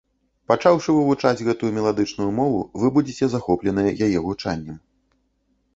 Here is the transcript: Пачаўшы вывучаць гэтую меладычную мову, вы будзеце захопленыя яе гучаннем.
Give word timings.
Пачаўшы 0.51 0.89
вывучаць 0.95 1.45
гэтую 1.49 1.69
меладычную 1.77 2.29
мову, 2.41 2.59
вы 2.83 2.87
будзеце 2.97 3.25
захопленыя 3.35 3.91
яе 4.09 4.19
гучаннем. 4.27 4.77